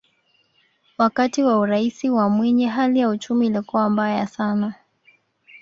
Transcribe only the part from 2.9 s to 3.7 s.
ya uchumi